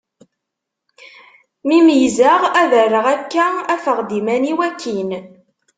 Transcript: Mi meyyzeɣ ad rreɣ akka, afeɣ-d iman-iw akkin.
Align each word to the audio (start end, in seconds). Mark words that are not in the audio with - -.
Mi 1.67 1.77
meyyzeɣ 1.85 2.41
ad 2.61 2.71
rreɣ 2.85 3.05
akka, 3.15 3.45
afeɣ-d 3.73 4.09
iman-iw 4.19 4.59
akkin. 4.69 5.11